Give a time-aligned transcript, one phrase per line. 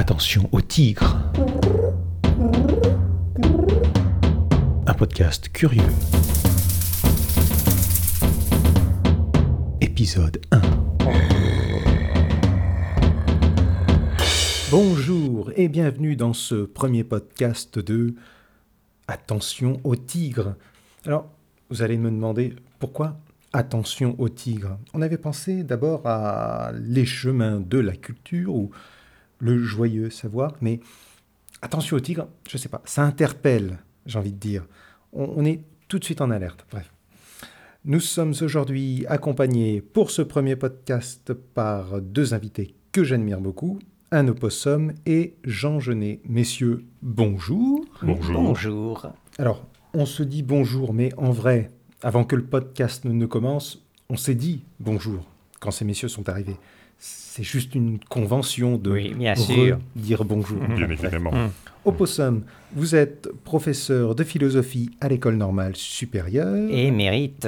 [0.00, 1.18] Attention au tigre.
[4.86, 5.82] Un podcast curieux.
[9.80, 10.60] Épisode 1.
[14.70, 18.14] Bonjour et bienvenue dans ce premier podcast de
[19.08, 20.54] Attention au tigre.
[21.06, 21.28] Alors,
[21.70, 23.16] vous allez me demander pourquoi
[23.52, 24.78] Attention au tigre?
[24.94, 28.70] On avait pensé d'abord à les chemins de la culture ou
[29.38, 30.80] le joyeux savoir, mais
[31.62, 34.66] attention au tigre, je sais pas, ça interpelle, j'ai envie de dire.
[35.12, 36.66] On, on est tout de suite en alerte.
[36.70, 36.92] Bref.
[37.84, 43.78] Nous sommes aujourd'hui accompagnés pour ce premier podcast par deux invités que j'admire beaucoup,
[44.10, 46.20] un opossum et Jean Genet.
[46.28, 47.84] Messieurs, bonjour.
[48.02, 48.42] Bonjour.
[48.42, 49.12] Bonjour.
[49.38, 51.70] Alors, on se dit bonjour, mais en vrai,
[52.02, 55.28] avant que le podcast ne commence, on s'est dit bonjour
[55.60, 56.56] quand ces messieurs sont arrivés.
[56.98, 59.78] C'est juste une convention de Oui, bien sûr.
[59.94, 60.58] dire bonjour.
[60.66, 61.32] Bien évidemment.
[61.84, 62.42] Opossum,
[62.74, 67.46] vous êtes professeur de philosophie à l'école normale supérieure, Et mérite.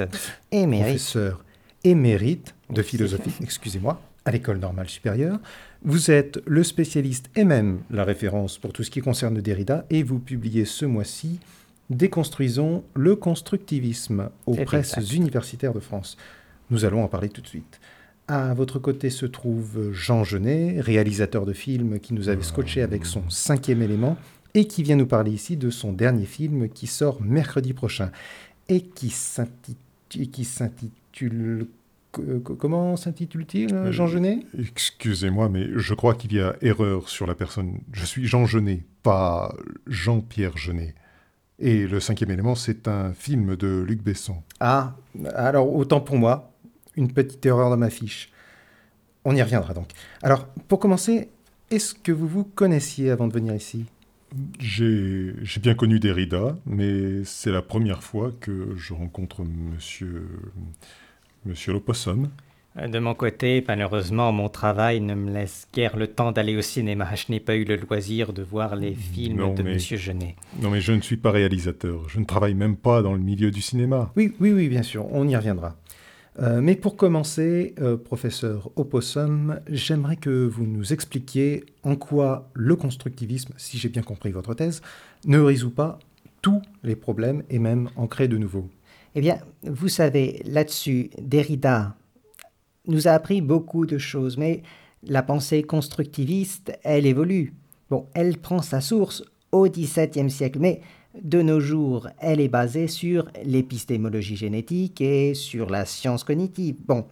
[0.51, 0.85] Et mérite.
[0.85, 1.43] professeur
[1.83, 5.39] émérite de philosophie, excusez-moi, à l'école normale supérieure.
[5.83, 10.03] Vous êtes le spécialiste et même la référence pour tout ce qui concerne Derrida et
[10.03, 11.39] vous publiez ce mois-ci
[11.89, 15.13] Déconstruisons le constructivisme aux presses exact.
[15.13, 16.15] universitaires de France.
[16.69, 17.81] Nous allons en parler tout de suite.
[18.27, 23.05] À votre côté se trouve Jean Genet, réalisateur de films qui nous avait scotché avec
[23.05, 24.15] son cinquième élément
[24.53, 28.09] et qui vient nous parler ici de son dernier film qui sort mercredi prochain
[28.69, 29.09] et qui
[30.45, 31.67] s'intitule...
[32.11, 34.39] co- co- Comment s'intitule-t-il, Euh, Jean Genet?
[34.57, 37.79] Excusez-moi, mais je crois qu'il y a erreur sur la personne.
[37.91, 39.53] Je suis Jean Genet, pas
[39.87, 40.95] Jean-Pierre Genet.
[41.59, 44.37] Et le cinquième élément, c'est un film de Luc Besson.
[44.59, 44.95] Ah,
[45.35, 46.50] alors autant pour moi,
[46.95, 48.31] une petite erreur dans ma fiche.
[49.25, 49.87] On y reviendra donc.
[50.23, 51.29] Alors, pour commencer,
[51.69, 53.85] est-ce que vous vous connaissiez avant de venir ici?
[54.59, 60.27] J'ai bien connu Derrida, mais c'est la première fois que je rencontre monsieur...
[61.45, 62.29] Monsieur l'opossum.
[62.87, 67.09] De mon côté, malheureusement, mon travail ne me laisse guère le temps d'aller au cinéma.
[67.15, 70.35] Je n'ai pas eu le loisir de voir les films Non, de mais- Monsieur Genet.
[70.61, 73.49] Non mais je ne suis pas réalisateur, je ne travaille même pas dans le milieu
[73.51, 74.11] du cinéma.
[74.15, 75.75] Oui, oui, oui, bien sûr, on y reviendra.
[76.39, 82.75] Euh, mais pour commencer, euh, professeur Opossum, j'aimerais que vous nous expliquiez en quoi le
[82.75, 84.81] constructivisme, si j'ai bien compris votre thèse,
[85.25, 85.99] ne résout pas
[86.41, 88.69] tous les problèmes et même en crée de nouveaux.
[89.13, 91.95] Eh bien, vous savez, là-dessus, Derrida
[92.87, 94.63] nous a appris beaucoup de choses, mais
[95.03, 97.53] la pensée constructiviste, elle évolue.
[97.89, 100.81] Bon, elle prend sa source au XVIIe siècle, mais
[101.19, 106.75] de nos jours, elle est basée sur l'épistémologie génétique et sur la science cognitive.
[106.85, 107.05] Bon,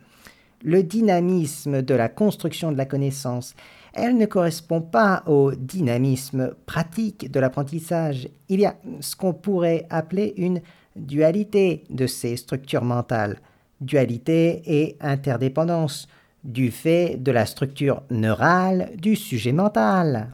[0.64, 3.56] le dynamisme de la construction de la connaissance,
[3.94, 8.30] elle ne correspond pas au dynamisme pratique de l'apprentissage.
[8.48, 10.62] Il y a ce qu'on pourrait appeler une
[10.96, 13.40] dualité de ces structures mentales.
[13.82, 16.08] Dualité et interdépendance,
[16.44, 20.34] du fait de la structure neurale du sujet mental.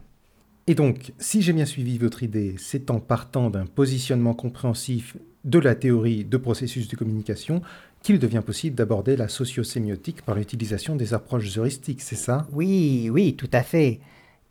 [0.68, 5.60] Et donc, si j'ai bien suivi votre idée, c'est en partant d'un positionnement compréhensif de
[5.60, 7.62] la théorie de processus de communication
[8.02, 12.46] qu'il devient possible d'aborder la sociosémiotique par l'utilisation des approches heuristiques, c'est ça?
[12.52, 14.00] Oui, oui, tout à fait.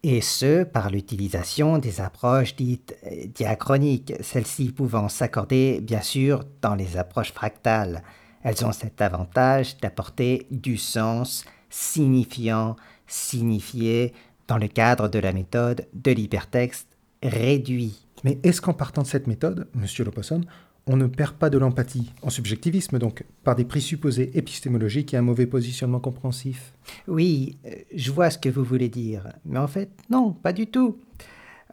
[0.04, 6.76] Et ce, par l'utilisation des approches dites euh, diachroniques, celles-ci pouvant s'accorder, bien sûr, dans
[6.76, 8.04] les approches fractales.
[8.44, 12.76] Elles ont cet avantage d'apporter du sens signifiant,
[13.08, 14.14] signifié,
[14.48, 16.88] dans le cadre de la méthode de l'hypertexte
[17.24, 18.06] réduit.
[18.24, 20.44] Mais est-ce qu'en partant de cette méthode, monsieur Lopossum,
[20.88, 25.24] on ne perd pas de l'empathie, en subjectivisme donc, par des présupposés épistémologiques et un
[25.24, 26.74] mauvais positionnement compréhensif?
[27.08, 30.68] Oui, euh, je vois ce que vous voulez dire, mais en fait, non, pas du
[30.68, 31.00] tout.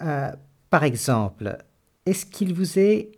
[0.01, 0.31] Euh,
[0.71, 1.59] par exemple,
[2.07, 3.13] est-ce qu'il vous est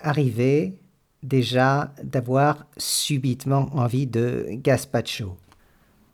[0.00, 0.80] arrivé
[1.22, 5.36] déjà d'avoir subitement envie de gazpacho?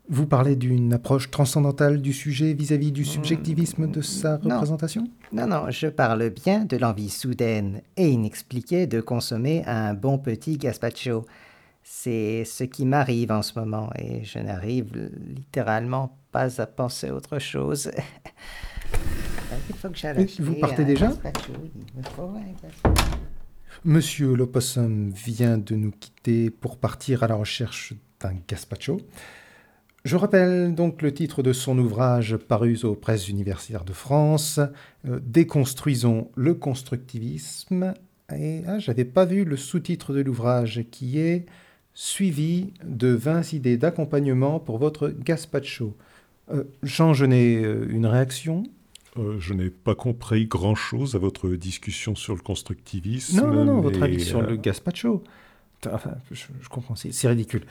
[0.07, 4.55] Vous parlez d'une approche transcendantale du sujet vis-à-vis du subjectivisme de sa non.
[4.55, 5.07] représentation?
[5.33, 10.57] Non, non, je parle bien de l'envie soudaine et inexpliquée de consommer un bon petit
[10.57, 11.25] gazpacho.
[11.81, 17.39] C'est ce qui m'arrive en ce moment et je n'arrive littéralement pas à penser autre
[17.39, 17.91] chose.
[19.69, 21.07] Il faut que j'aille vous partez un déjà?
[21.07, 23.17] gazpacho, il me faut un gazpacho.
[23.83, 28.99] Monsieur Lopossum vient de nous quitter pour partir à la recherche d'un gazpacho.
[30.05, 34.59] Je rappelle donc le titre de son ouvrage paru aux presses universitaires de France,
[35.07, 37.95] euh, Déconstruisons le constructivisme.
[38.35, 41.47] Et ah, j'avais pas vu le sous-titre de l'ouvrage qui est
[41.97, 45.95] Suivi de 20 idées d'accompagnement pour votre gazpacho.
[46.51, 48.63] Euh, Jean Genet, euh, une réaction?
[49.17, 53.37] Euh, je n'ai pas compris grand-chose à votre discussion sur le constructivisme.
[53.37, 55.23] Non, non, non, votre avis sur le gazpacho.
[55.89, 57.63] Enfin, je, je comprends, c'est ridicule.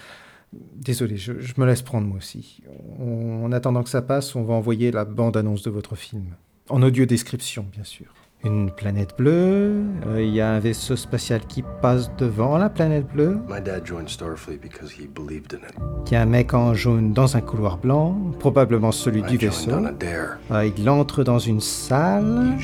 [0.76, 2.62] Désolé, je, je me laisse prendre moi aussi.
[2.98, 6.24] On- en attendant que ça passe, on va envoyer la bande-annonce de votre film.
[6.68, 8.06] En audio description, bien sûr.
[8.46, 13.06] Une planète bleue, euh, il y a un vaisseau spatial qui passe devant la planète
[13.10, 15.74] bleue, My dad joined Starfleet because he believed in it.
[16.08, 19.38] il y a un mec en jaune dans un couloir blanc, probablement celui I du
[19.38, 19.70] vaisseau.
[20.50, 22.54] Euh, il entre dans une salle.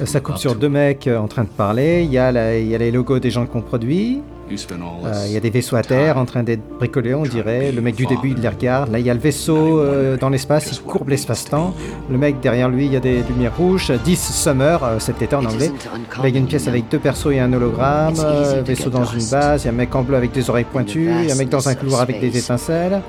[0.00, 2.02] Euh, Ça coupe up sur deux mecs en train de parler.
[2.04, 2.32] Il y, y a
[2.78, 4.22] les logos des gens qu'on produit.
[5.04, 7.72] Euh, Il y a des vaisseaux à terre en train d'être bricolés, on dirait.
[7.72, 8.90] Le mec du début, il les regarde.
[8.92, 11.74] Là, il y a le vaisseau euh, dans l'espace, il courbe l'espace-temps.
[12.10, 13.90] Le mec derrière lui, il y a des lumières rouges.
[14.04, 15.72] 10 Summer, euh, cet été en anglais.
[16.22, 18.14] Là, il y a une pièce avec deux persos et un hologramme.
[18.24, 19.62] euh, vaisseau dans une base.
[19.64, 21.10] Il y a un mec en bleu avec des oreilles pointues.
[21.22, 23.00] Il y a un mec dans un couloir avec des étincelles.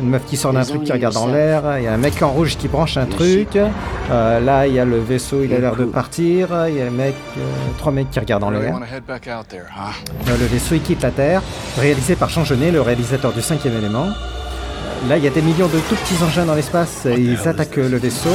[0.00, 1.62] Une meuf qui sort d'un truc qui regarde en l'air.
[1.78, 3.56] Il y a un mec en rouge qui branche un truc.
[3.56, 6.48] Euh, là, il y a le vaisseau, il a l'air de partir.
[6.68, 7.40] Il y a le mec, euh,
[7.78, 8.74] trois mecs qui regardent en l'air.
[8.76, 11.42] Euh, Le vaisseau il quitte la Terre,
[11.78, 14.06] réalisé par Jean Genet, le réalisateur du cinquième élément.
[15.08, 17.76] Là, il y a des millions de tout petits engins dans l'espace, et ils attaquent
[17.76, 18.30] le vaisseau.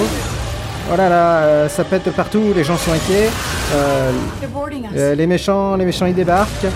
[0.93, 3.29] Oh là là, euh, ça pète de partout, les gens sont inquiets.
[3.73, 4.11] Euh,
[4.95, 6.67] euh, les méchants, les méchants ils débarquent.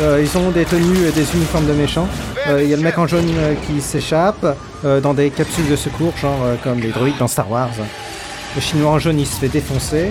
[0.00, 2.08] Euh, ils ont des tenues et des uniformes de méchants.
[2.48, 4.44] Euh, Il y a le mec en jaune euh, qui s'échappe
[4.84, 7.70] euh, dans des capsules de secours, genre euh, comme les droïdes dans Star Wars.
[8.54, 10.10] Le chinois en jaune il se fait défoncer.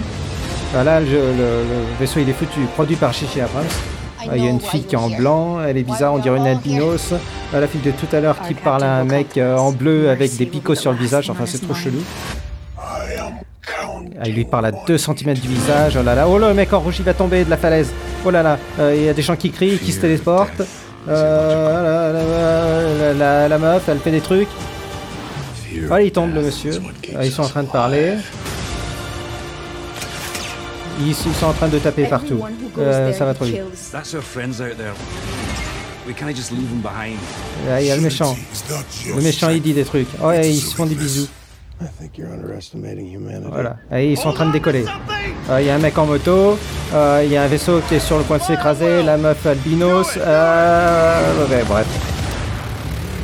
[0.74, 3.66] Voilà, le, le- le vaisseau il est foutu, produit par Chichi Abrams.
[4.28, 6.38] Euh, Il y a une fille qui est en blanc, elle est bizarre, on dirait
[6.38, 7.12] une albinos.
[7.12, 10.10] Euh, La fille de tout à l'heure qui parle à un mec euh, en bleu
[10.10, 12.02] avec des picots sur le visage, enfin c'est trop chelou.
[14.24, 16.54] Ah, il lui parle à 2 cm du visage, oh là là, oh là, le
[16.54, 17.92] mec en rouge il va tomber de la falaise.
[18.26, 20.62] Oh là là, Euh, il y a des gens qui crient, qui se téléportent.
[21.10, 22.18] Euh,
[23.48, 24.50] la, meuf, elle fait des trucs.
[25.90, 26.74] Ah, il tombe le monsieur.
[27.16, 28.16] Ah, ils sont en train de parler.
[31.00, 32.40] Ils, sont en train de taper partout.
[32.78, 33.56] Euh, ça va trop vite.
[33.56, 33.92] kills.
[33.92, 34.94] That's our friends out there.
[36.06, 37.18] We can't just leave them behind.
[37.68, 38.36] Là, il y a le méchant.
[39.08, 40.10] Le méchant, il dit des trucs.
[40.24, 41.28] Oh, ils se font des bisous.
[41.82, 43.50] I think you're underestimating humanity.
[43.52, 43.78] Voilà.
[43.92, 44.86] Et ils sont en train de décoller.
[45.60, 46.60] Il y a un mec en moto.
[46.94, 49.04] Euh, Il y a un vaisseau qui est sur le point de s'écraser.
[49.04, 50.18] La meuf albinos.
[50.18, 51.48] Euh...
[51.48, 51.88] ouais, bref.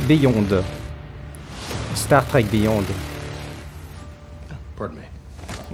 [0.08, 0.62] Beyond.
[1.94, 2.84] Star Trek Beyond.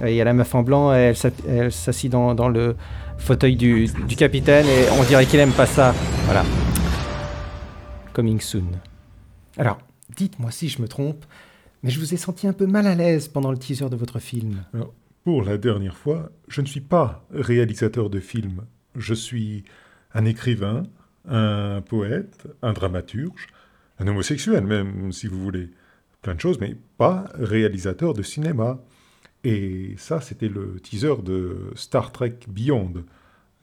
[0.03, 0.93] Il y a la meuf en blanc.
[0.93, 2.75] et Elle elle s'assit dans, dans le
[3.17, 4.65] fauteuil du, du capitaine.
[4.67, 5.93] Et on dirait qu'il aime pas ça.
[6.25, 6.43] Voilà.
[8.13, 8.65] Coming soon.
[9.57, 9.77] Alors,
[10.15, 11.23] dites-moi si je me trompe.
[11.83, 14.19] Mais je vous ai senti un peu mal à l'aise pendant le teaser de votre
[14.19, 14.63] film.
[14.73, 14.91] Alors,
[15.25, 18.61] pour la dernière fois, je ne suis pas réalisateur de films.
[18.95, 19.63] Je suis
[20.13, 20.83] un écrivain,
[21.27, 23.47] un poète, un dramaturge,
[23.97, 25.69] un homosexuel même, si vous voulez.
[26.21, 28.79] Plein de choses, mais pas réalisateur de cinéma.
[29.43, 32.93] Et ça, c'était le teaser de Star Trek Beyond.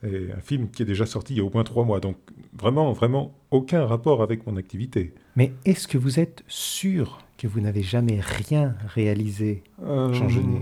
[0.05, 2.01] Et un film qui est déjà sorti il y a au moins trois mois.
[2.01, 2.17] Donc
[2.51, 5.13] vraiment, vraiment aucun rapport avec mon activité.
[5.37, 10.61] Mais est-ce que vous êtes sûr que vous n'avez jamais rien réalisé Jean Genet?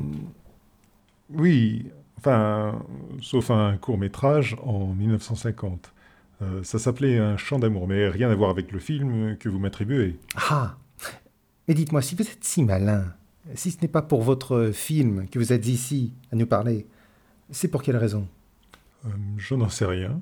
[1.34, 2.84] Oui, enfin,
[3.22, 5.92] sauf un court métrage en 1950.
[6.42, 9.60] Euh, ça s'appelait Un chant d'amour, mais rien à voir avec le film que vous
[9.60, 10.18] m'attribuez.
[10.50, 10.78] Ah
[11.68, 13.06] Mais dites-moi, si vous êtes si malin,
[13.56, 16.88] si ce n'est pas pour votre film que vous êtes ici à nous parler,
[17.52, 18.28] c'est pour quelle raison?
[19.06, 20.20] Euh, je n'en sais rien.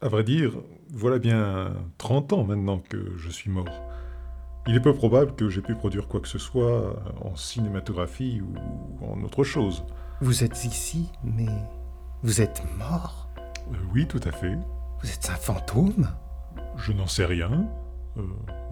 [0.00, 0.52] À vrai dire,
[0.92, 3.68] voilà bien 30 ans maintenant que je suis mort.
[4.66, 9.04] Il est peu probable que j'ai pu produire quoi que ce soit en cinématographie ou
[9.04, 9.84] en autre chose.
[10.20, 11.46] Vous êtes ici, mais
[12.22, 13.28] vous êtes mort
[13.72, 14.56] Euh, oui, tout à fait.
[15.02, 16.08] Vous êtes un fantôme
[16.76, 17.66] Je n'en sais rien.
[18.16, 18.22] Euh,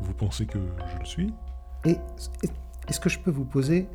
[0.00, 0.58] vous pensez que
[0.92, 1.32] je le suis?
[1.84, 1.96] Et
[2.88, 3.88] est-ce que je peux vous poser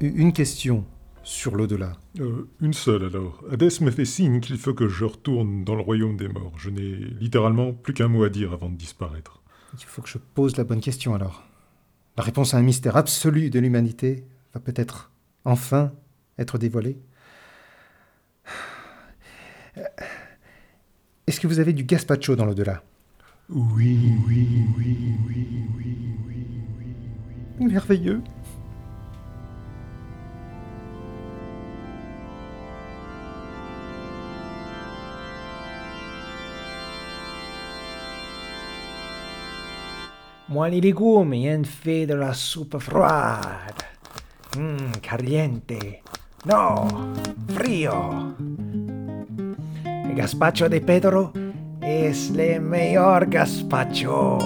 [0.00, 0.84] une question
[1.22, 1.92] sur l'au-delà?
[2.18, 3.42] Euh, Une seule alors.
[3.52, 6.52] Hadès me fait signe qu'il faut que je retourne dans le royaume des morts.
[6.56, 9.42] Je n'ai littéralement plus qu'un mot à dire avant de disparaître.
[9.74, 11.44] Il faut que je pose la bonne question alors.
[12.16, 15.12] La réponse à un mystère absolu de l'humanité va peut-être
[15.44, 15.92] enfin
[16.40, 16.96] être dévoilée.
[21.26, 22.82] Est-ce que vous avez du gazpacho dans l'au-delà?
[23.50, 24.96] Oui, oui, oui,
[25.28, 27.66] oui, oui.
[27.66, 28.22] Merveilleux.
[40.48, 43.84] Moi les légumes y un fait de la soupe froide.
[44.56, 45.72] Mmm, caliente.
[46.46, 46.88] No,
[47.54, 48.34] frío.
[49.84, 51.32] El gazpacho de Pedro
[51.82, 54.38] es el mejor gazpacho.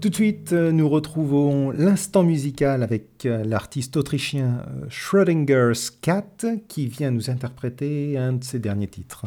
[0.00, 6.44] Tout de suite, euh, nous retrouvons l'instant musical avec euh, l'artiste autrichien euh, Schrödinger's Cat
[6.68, 9.26] qui vient nous interpréter un de ses derniers titres.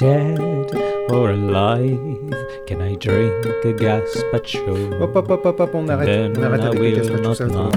[0.00, 0.40] Dead
[1.10, 2.32] or alive?
[2.66, 4.98] Can I drink a gazpacho?
[4.98, 7.68] Hop, hop, hop, hop, hop, on arrête, Then on arrête avec les ça va.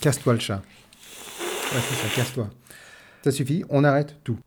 [0.00, 0.54] Casse-toi le chat.
[0.56, 2.46] Ouais, c'est ça, casse-toi.
[3.22, 4.38] Ça suffit, on arrête tout.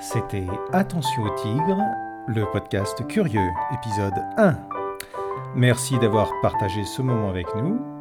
[0.00, 1.82] C'était Attention au tigre,
[2.28, 4.56] le podcast curieux, épisode 1.
[5.54, 7.99] Merci d'avoir partagé ce moment avec nous.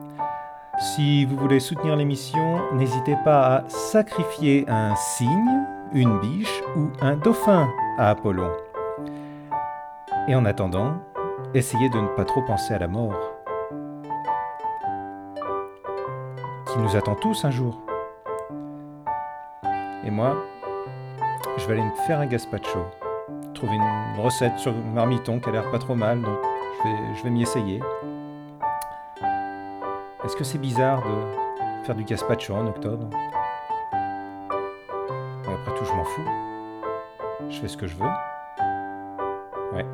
[0.80, 7.18] Si vous voulez soutenir l'émission, n'hésitez pas à sacrifier un cygne, une biche ou un
[7.18, 8.50] dauphin à Apollon.
[10.30, 10.94] Et en attendant,
[11.54, 13.14] essayez de ne pas trop penser à la mort.
[16.72, 17.82] Qui nous attend tous un jour.
[20.06, 20.38] Et moi,
[21.58, 22.86] je vais aller me faire un gazpacho.
[23.54, 26.38] Trouver une recette sur Marmiton qui a l'air pas trop mal, donc
[27.18, 27.82] je vais m'y essayer.
[30.30, 33.10] Est-ce que c'est bizarre de faire du gazpacho en octobre
[35.52, 36.22] Après tout, je m'en fous.
[37.50, 38.06] Je fais ce que je veux.
[39.74, 39.88] Ouais.